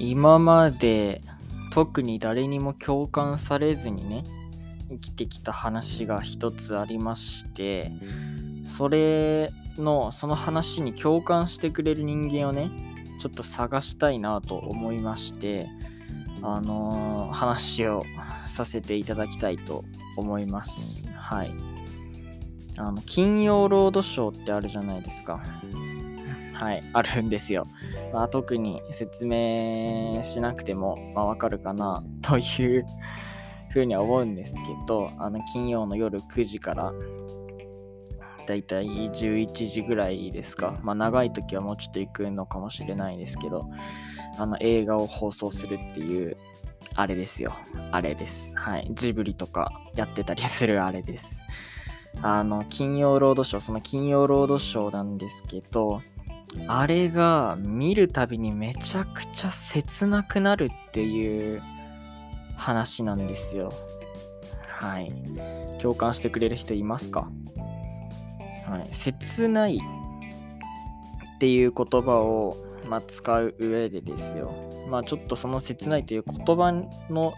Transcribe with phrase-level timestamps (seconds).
[0.00, 1.22] 今まで
[1.72, 4.24] 特に誰にも共感されずにね
[4.88, 7.92] 生きてきた話が一つありまして
[8.66, 12.70] それのその話に共感してくれる人間をね
[13.20, 15.68] ちょっと探したいなと思いまして
[16.42, 18.02] あのー、話を
[18.46, 19.84] させていただきたいと
[20.16, 21.06] 思います。
[21.14, 21.52] はい。
[22.76, 25.42] あの金曜ロードショーってあるじゃないですか。
[26.60, 27.66] はい、あるんですよ。
[28.12, 32.84] まあ、特に説明しなくても、まあ、わかるかなという
[33.72, 36.92] ふうには思うんですけど、あの金曜の夜9時から
[38.46, 40.78] だいたい11時ぐらいですか。
[40.82, 43.62] まあ、長い時はもうちょっと行くのかもしれないですけど、
[44.36, 46.36] あの映画を放送するっていう、
[46.94, 47.54] あれですよ。
[47.90, 48.52] あれです。
[48.54, 48.90] はい。
[48.92, 51.42] ジブリとかやってたりするあれです。
[52.20, 56.02] あの、金曜ロードショー、その金曜ロードショーなんですけど、
[56.66, 61.62] あれが見るたびにめちゃくちゃ切なくなるっていう
[62.56, 63.72] 話なんですよ。
[64.66, 65.12] はい。
[65.80, 67.30] 共感してくれる人いますか？
[68.66, 68.88] はい。
[68.94, 74.52] 切ないっていう言葉を、まあ、使う上でですよ。
[74.90, 76.72] まあちょっとその切ないという言葉
[77.08, 77.34] の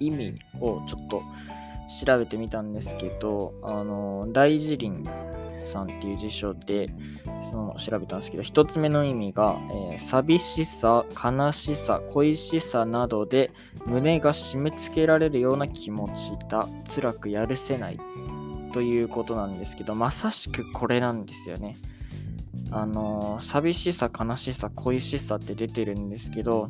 [0.00, 1.22] 意味をちょっと
[1.88, 5.02] 調べてみたんですけど、あの、大辞林
[5.64, 6.88] さんっていう辞書で
[7.50, 9.58] その調べたんですけど、1つ目の意味が、
[9.92, 13.50] えー、寂しさ、悲しさ、恋しさなどで
[13.86, 16.68] 胸が締め付けられるような気持ちだ。
[16.84, 17.98] 辛くやるせない
[18.72, 21.76] ということなんですけど、まさしくこれなんですよね。
[22.70, 26.68] あの、寂しさ、悲しさ、恋しさって出てるんですけど、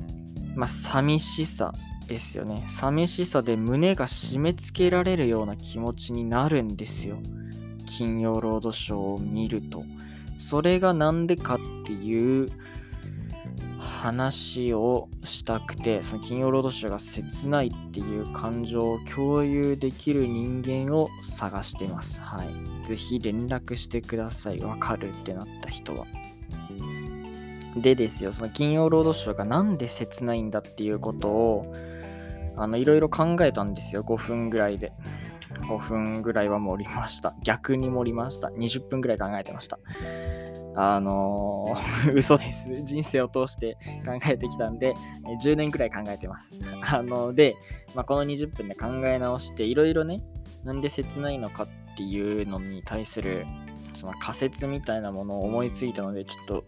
[0.54, 1.72] まあ、寂しさ
[2.08, 2.64] ですよね。
[2.66, 7.18] 寂しさで胸が締め付けられるような気持ちになるんですよ。
[7.86, 9.84] 金曜ロードショーを見ると。
[10.38, 12.48] それが何でかっていう
[13.78, 22.20] 話をしたくて、その金曜ロードショーが切ないっていう感情を共有できる人間を探しています。
[22.20, 22.86] はい。
[22.86, 24.60] ぜひ連絡してください。
[24.60, 26.06] わかるってなった人は。
[27.76, 31.74] でですよ、その金曜ロードショーがなんで切ないんだっていうことを、
[32.58, 34.02] あの、いろいろ考えたんですよ。
[34.02, 34.92] 5分ぐらいで。
[35.68, 37.34] 5分ぐらいは盛りました。
[37.42, 38.48] 逆に盛りました。
[38.48, 39.78] 20分ぐらい考えてました。
[40.74, 42.68] あのー、 嘘です。
[42.84, 44.94] 人生を通して考えてきたんで、
[45.42, 46.60] 10年くらい考えてます。
[46.90, 47.56] あので、
[47.94, 50.22] まあ、この20分で考え直して、いろいろね、
[50.64, 53.46] なんで切ないのかっていうのに対する、
[53.94, 56.64] その仮説みたいなものを思いついたので、ちょっと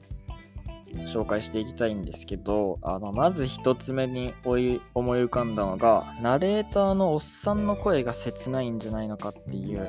[1.07, 9.89] 紹介していきたいんですけど、あのまず一つ目に思い浮かんだのが、ナレーターのおっさんの声が切ないんじゃないのかっていう、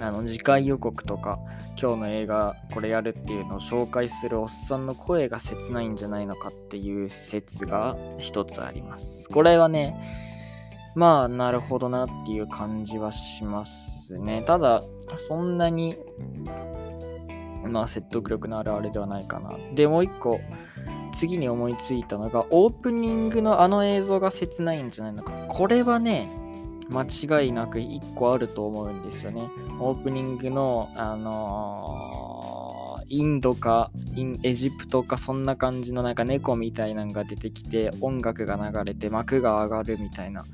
[0.00, 1.38] あの次回予告とか、
[1.80, 9.28] 今日の映画これやるっていうのを紹介するおっさんの声が切ないんじゃないのかっていう説が一つあります。
[9.28, 9.94] これはね、
[10.94, 14.42] まあ、なるほどなっていう感じはしますね。
[14.46, 14.82] ただ、
[15.16, 15.96] そんなに
[17.70, 19.56] まあ説得力のあるあれではないかな。
[19.74, 20.40] で、もう一個、
[21.14, 25.32] 次に思いついたのが、オープニングのあの映像が切ないんじゃないのか。
[25.48, 26.28] これはね、
[26.90, 27.04] 間
[27.42, 29.48] 違いなく1個あると思うんですよね。
[29.78, 40.44] オープニングの、あのー、インドかインエジプトかそんな感じのなんか猫みたいなのが出てきて音楽が流れて幕が上がるみたいな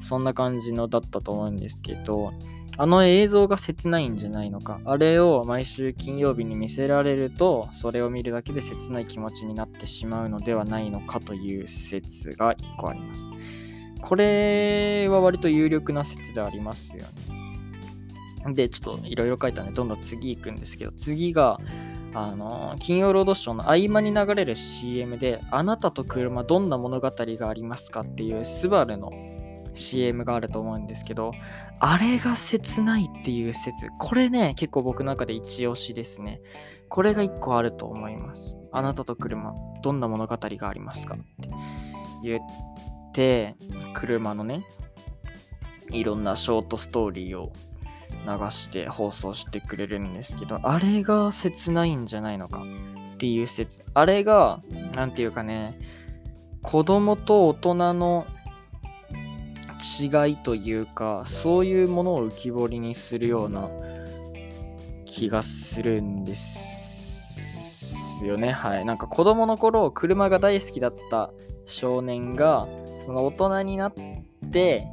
[0.00, 2.32] そんな感じのだったと思うんですけど
[2.80, 4.80] あの映像が切ないんじゃないのか。
[4.84, 13.22] あれを毎週金曜日に見せられると、それを見るだけで切ない気持ちになってしまうのではないのかという説が1個あります。
[14.00, 17.02] これは割と有力な説でありますよ
[18.46, 18.54] ね。
[18.54, 21.58] で、ちょっといろいろ書いたんで、どんどん次行くんですけど、次が、
[22.14, 29.10] あの金曜ロードショーの合間に流れる CM で、あなたと車どんな物語がありますかっていうスバルの
[29.78, 31.32] CM があると思うんですけど、
[31.80, 33.86] あれが切ないっていう説。
[33.98, 36.40] これね、結構僕の中で一押しですね。
[36.88, 38.56] これが一個あると思います。
[38.72, 41.14] あなたと車、どんな物語がありますか？
[41.14, 41.48] って
[42.22, 42.40] 言っ
[43.12, 43.56] て、
[43.94, 44.62] 車のね、
[45.90, 47.52] いろんなショートストーリーを
[48.26, 52.62] 流して放送してくれるんですけど、あれが切ないんじゃないのか？
[53.14, 53.84] っていう説。
[53.94, 54.62] あれが、
[54.94, 55.78] なんていうかね、
[56.62, 58.26] 子供と大人の
[59.78, 63.68] 違いというかそういうものを浮き彫りにするような
[65.04, 66.58] 気がするんです
[68.24, 68.50] よね。
[68.50, 68.84] はい。
[68.84, 71.30] なんか子供の頃車が大好きだった
[71.66, 72.66] 少年が
[73.04, 73.94] その大人になっ
[74.52, 74.86] て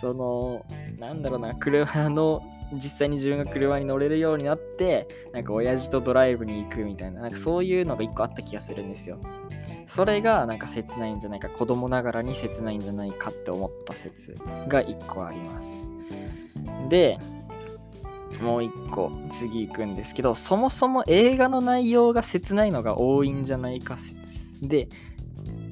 [0.00, 0.64] その
[0.98, 2.42] なんだろうな車の
[2.72, 9.18] 実際に自分が車に乗れるようになってなんか親父とドライブに行くみたいななんかそういうのが一個あった気がするんですよ。
[9.90, 14.38] それがなんか切ないんじゃないか、子供ながらに切ないんじゃないかって思った説
[14.68, 15.90] が1個あります。
[16.88, 17.18] で、
[18.40, 24.60] もう1個次行くんですけど、そもそも映画の内容が切ないのが多いんじゃないか説。
[24.60, 24.88] で、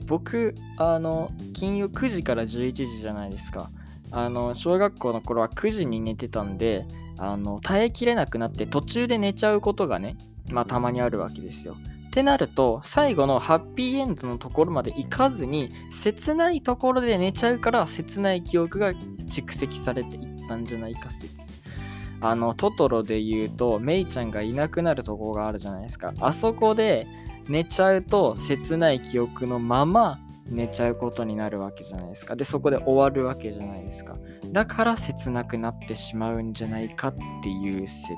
[0.08, 3.70] 僕、あの、金曜9時から11時じゃないですか。
[4.10, 6.86] あの、小学校の頃は9時に寝てたんで、
[7.18, 10.16] あの、耐えきれなくなって途中で寝ちゃうことがね、
[10.50, 11.76] まあたまにあるわけですよ。
[12.18, 21.44] ってなると、最後のハッピーエンドのところまで行かずに、切ないところで寝ちゃうから、切ない記憶が蓄積されていったんじゃないか説。
[22.20, 26.12] あの、トトロで言うと、メイちゃんがいなくなるところがあるじゃないですか。
[26.18, 27.06] あそこで
[27.46, 30.18] 寝ちゃうと、切ない記憶のまま
[30.48, 32.34] 寝ちゃうことになるわけじゃないですか。
[32.34, 34.16] で、そこで終わるわけじゃないですか。
[34.50, 38.12] だから切なくなってしまうんじゃないかっていう説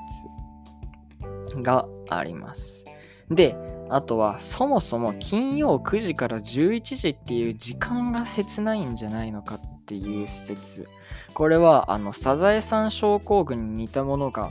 [1.61, 2.83] があります。
[3.29, 3.55] で、
[3.93, 10.87] あとはそもそも金曜9時から11時っていう時間が切ないんじゃないのかっていう説。
[11.33, 14.49] これはあのサザエさん症候群に似たものが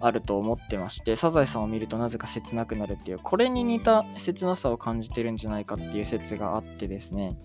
[0.00, 7.36] あると思ってまして、サザエさんを見るとなぜか切なくなるっていう、これに似た切なさを感じてるんじゃないかっていう説があってですね、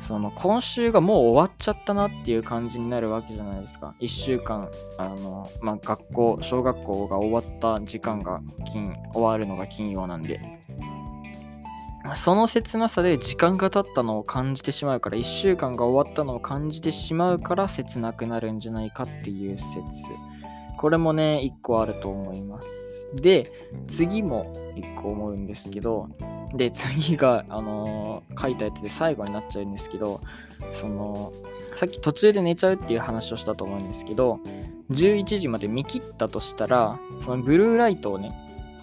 [0.00, 3.94] その今週がもう終わっちゃったなっていう感じになるわけじゃないですか。
[4.00, 8.40] 1週間、あの、まあ、学校、小学校が終わった時間が
[8.72, 10.40] 金、終わるのが金曜なんで、
[12.14, 19.82] その切なさで時間が経ったのを感じてしまうから、1週間が終わったのを感じてしまうから切なくなるんじゃないかっていう説。
[20.76, 22.68] これもね、1個あると思います。
[23.14, 23.50] で、
[23.88, 26.08] 次も1個思うんですけど、
[26.56, 30.20] で、次が、あのー、書いたやつで最後になっちゃうんですけど、
[30.80, 31.32] その、
[31.74, 34.40] さっき途中で寝ちゃうっていう話をしたと思うんですけど、
[34.90, 38.32] 11時まで見切ったとしたら、そのブルーライトをね、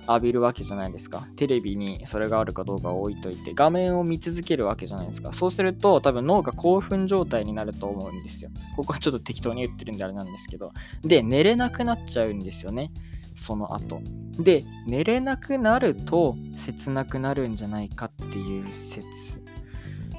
[0.07, 1.27] 浴びるわけじゃないですか。
[1.37, 5.31] テレビにそれがあるかどうかを置いといて、画面を見続けるわけじゃないですか。
[5.31, 8.49] そうすると、多分脳が興奮状態になると思うんですよ。
[8.75, 10.73] ここはちょっと適当に言ってるんであれなんですけど。
[11.03, 12.91] で、寝れなくなっちゃうんですよね。
[13.35, 14.01] その後。
[14.39, 19.43] で、寝れなくなると切なくなるんじゃないかっていう説。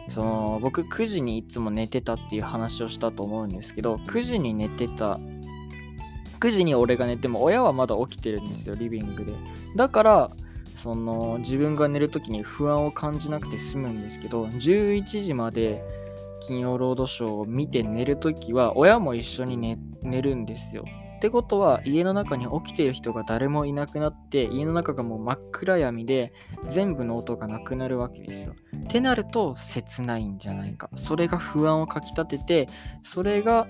[0.08, 5.19] その僕9時にいつも寝てたっていう話をしたと思うんですけど9時に寝てた
[6.40, 9.32] 9時に俺が寝ても親はまだ起きてるんですよリビングで
[9.76, 10.31] だから
[10.82, 15.82] その自分が寝るときに不安を感じなくて済むんですけど11時まで
[16.46, 20.84] 金曜ロードショーを見て寝るときは親も一緒に寝寝るんですよ
[21.25, 26.35] ってことは家の中に起きている人が誰もいなくなって家の中がもう真っ暗闇で
[26.69, 28.53] 全部の音がなくなるわけですよ。
[28.76, 30.91] ってなると切ないんじゃないか。
[30.97, 32.67] それが不安をかきたてて
[33.05, 33.67] それが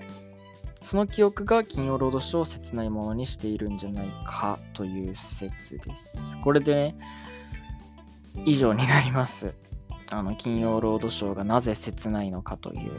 [0.81, 6.37] その記憶が金曜ロードショーを切ないものにしているんじゃないかという説です。
[6.43, 6.93] これで、
[8.43, 9.53] 以上になります。
[10.11, 12.91] あの、金曜ロードショーがなぜ切ないのかという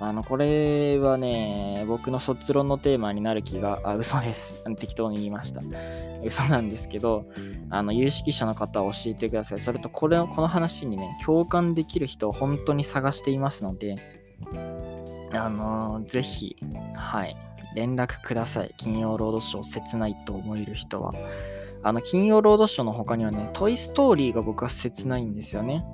[0.00, 4.64] あの、これはね、僕の卒論のテーマになる気が、あ、嘘です。
[4.78, 5.60] 適当に言いました。
[6.24, 7.26] 嘘なんですけど、
[7.68, 9.60] あの、有識者の方は教えてください。
[9.60, 13.94] それと、これ、この話にね、共感できる人を本当に探していますので、
[15.32, 16.56] あのー、ぜひ、
[16.94, 17.36] はい、
[17.74, 18.74] 連絡ください。
[18.78, 21.12] 金曜ロードショー切ないと思える人は。
[21.82, 25.84] あの、金曜ロードショーの他にはね、トイ・ストーリーが僕は切ないんですよね。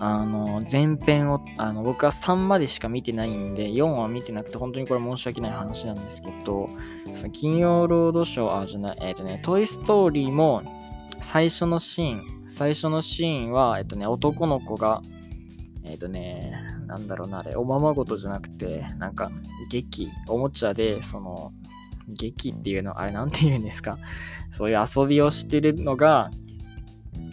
[0.00, 6.70] あの、前編を、あの、僕は3までしか見てないんで、4は見てなくて、本当にこれ申し訳ない話なんですけど、
[7.32, 10.62] 金曜ロードショー、あ、じゃない、えっ、ー、とね、トイ・ストーリーも、
[11.20, 15.02] 最初のシーン、最初のシーンは、えっ、とね、男の子が、
[15.84, 16.52] えっ、とね、
[16.86, 19.32] なんだろうな、あれ、おままごとじゃなくて、なんか、
[19.70, 21.52] 劇、おもちゃで、その、
[22.08, 23.98] 劇っていうの、あれなんて言うんですか、
[24.52, 26.30] そういう遊びをしてるのが、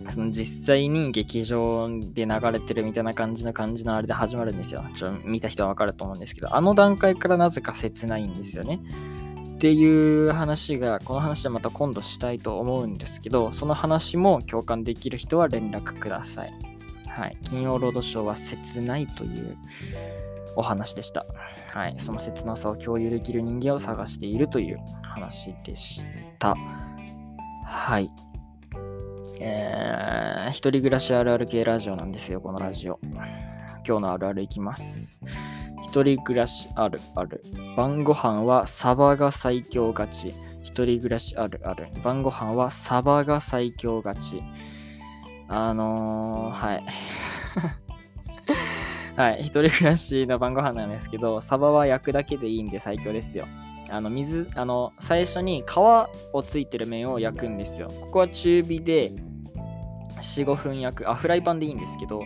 [0.09, 4.83] その実際に劇場で流れてるみたいな感じの感じのあれで始まるんですよ。
[4.97, 8.79] ちょ見た人はわかると思うんですけど、あの段階からなぜか切ないんですよね。
[9.55, 16.53] っていう話が、この話はまた今度したいと思うんですけど、その話も共感できる人は連絡ください。
[17.07, 17.37] はい。
[17.43, 19.57] 金曜ロードショーは切ないという
[20.57, 21.25] お話でした。
[21.73, 21.95] はい。
[21.97, 26.03] その切なさを共有できる人間を探しているという話でし
[26.37, 26.55] た。
[27.63, 28.11] はい。
[29.39, 32.99] えー、一人暮らしあるある系ラジオなんですよ、このラジオ。
[33.87, 35.21] 今日のあるあるいきます。
[35.83, 37.43] 一人暮らしあるある。
[37.77, 40.33] 晩ご飯はサバが最強勝ち。
[40.63, 41.89] 一人暮らしあるある。
[42.03, 44.41] 晩ご飯はサバが最強勝ち。
[45.47, 46.83] あのー、はい。
[49.15, 49.41] はい。
[49.41, 53.45] 一人暮らしの晩ご飯なんですけど、サバは焼くだけでいいんで最強ですよ。
[53.89, 55.77] あの水、あの、最初に皮
[56.33, 57.87] をついてる面を焼くんですよ。
[58.01, 59.11] ここは中火で
[60.21, 61.09] 4、5分焼く。
[61.09, 62.23] あ、フライパンでいいんですけど、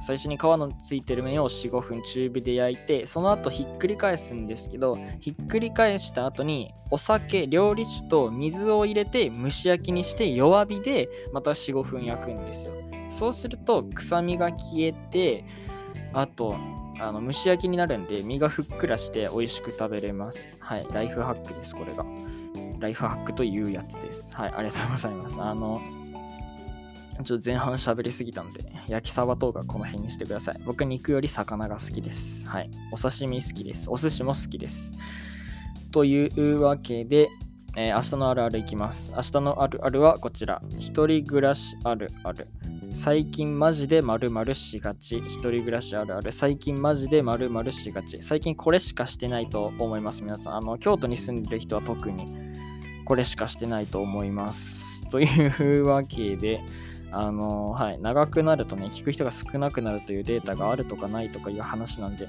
[0.00, 12.72] 最初に皮のついてる面を4、5分中火で焼いて、その後ひっくり返すんですけど、ひっくり返した後にお酒、料理酒と水を入れて蒸し焼きにして弱火でまた4、5分焼くんですよ。
[13.10, 15.44] そうすると臭みが消えて、
[16.12, 16.56] あと、
[17.00, 20.62] あの蒸し焼きになるんで身がふっくらして美味しく食べれます。
[20.62, 22.04] はい、ライフハックです、これが。
[22.78, 24.34] ライフハックというやつです。
[24.34, 25.40] はい、ありがとうございます。
[25.40, 25.80] あの、
[27.24, 30.60] ちょっと前半喋りすぎたんで、焼きサバ等がこの辺にしてください。
[30.64, 32.46] 僕、肉より魚が好きです。
[32.46, 32.70] はい。
[32.92, 33.90] お刺身好きです。
[33.90, 34.94] お寿司も好きです。
[35.90, 37.28] というわけで、
[37.76, 39.12] えー、明日のあるあるいきます。
[39.14, 40.62] 明日のあるあるはこちら。
[40.78, 42.48] 一人暮らしあるある。
[42.98, 45.18] 最近マジで〇〇しがち。
[45.18, 46.32] 一人暮らしあるある。
[46.32, 48.20] 最近マジで〇〇しがち。
[48.24, 50.24] 最近これしかしてないと思います。
[50.24, 50.56] 皆さん。
[50.56, 52.26] あの、京都に住んでる人は特に
[53.04, 55.08] これしかしてないと思います。
[55.10, 56.60] というわけで、
[57.12, 62.28] あのはい、長くなるとね、聞く人が少なくなるというデータがあるとかないとかいう話なんで、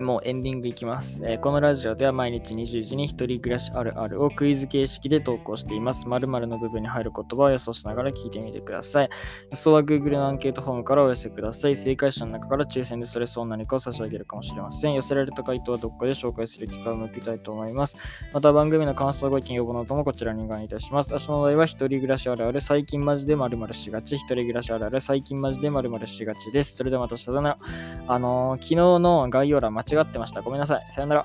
[0.00, 6.08] もうエンディングいきます、えー、このラジオでは毎日20時に一人暮らしあるあるをクイズ形式で投稿しています。
[6.08, 9.10] 〇〇の部分に入る言葉を予想しながら聞いてみてください。
[9.50, 11.76] 予想は Google のアンケートフォームからお寄せください。
[11.76, 14.94] 正解者の中から抽選でそれそう何かを差し上げるかもしれません。
[14.94, 17.96] 寄せられた回答はどこかで紹介する機会を設けたいと思います。
[18.32, 21.12] また番組の感想、ご意見、要望などもこちらにお願いいたします。
[21.12, 26.76] 明日のお題は一人暮らしあるある、最近マジで〇〇しがち、一人暮らしあるある、最近マジで〇〇しがちです。
[26.76, 27.58] それではまたさよな。
[28.06, 30.42] あのー、昨日の概要欄間違ってました。
[30.42, 30.92] ごめんなさい。
[30.92, 31.24] さよなら。